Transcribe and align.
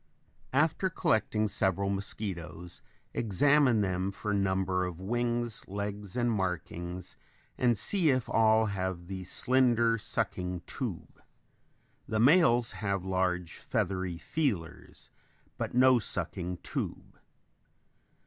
After 0.55 0.89
collecting 0.89 1.47
several 1.47 1.91
mosquitoes 1.91 2.81
examine 3.13 3.81
them 3.81 4.09
for 4.09 4.33
number 4.33 4.83
of 4.83 4.99
wings, 4.99 5.63
legs 5.67 6.17
and 6.17 6.31
markings 6.31 7.17
and 7.55 7.77
see 7.77 8.09
if 8.09 8.27
all 8.27 8.65
have 8.65 9.05
the 9.05 9.25
slender 9.25 9.99
sucking 9.99 10.61
tube. 10.61 11.21
The 12.07 12.19
males 12.19 12.71
have 12.71 13.05
large 13.05 13.57
feathery 13.59 14.17
feelers, 14.17 15.11
but 15.59 15.75
no 15.75 15.99
sucking 15.99 16.57
tube. 16.63 17.19